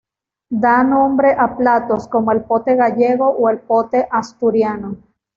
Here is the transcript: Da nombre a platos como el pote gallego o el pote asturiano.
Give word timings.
Da 0.61 0.83
nombre 0.83 1.31
a 1.37 1.55
platos 1.55 2.07
como 2.07 2.31
el 2.31 2.43
pote 2.45 2.75
gallego 2.75 3.27
o 3.29 3.49
el 3.51 3.59
pote 3.59 4.07
asturiano. 4.09 4.97